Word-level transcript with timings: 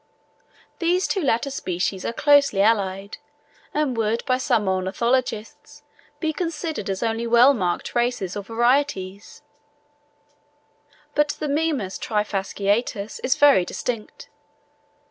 These 0.79 1.05
two 1.07 1.21
latter 1.21 1.51
species 1.51 2.03
are 2.05 2.11
closely 2.11 2.63
allied, 2.63 3.19
and 3.71 3.95
would 3.97 4.25
by 4.25 4.39
some 4.39 4.67
ornithologists 4.67 5.83
be 6.19 6.33
considered 6.33 6.89
as 6.89 7.03
only 7.03 7.27
well 7.27 7.53
marked 7.53 7.93
races 7.93 8.35
or 8.35 8.41
varieties; 8.41 9.43
but 11.13 11.29
the 11.39 11.47
Mimus 11.47 11.99
trifasciatus 11.99 13.19
is 13.23 13.35
very 13.35 13.63
distinct. 13.63 14.27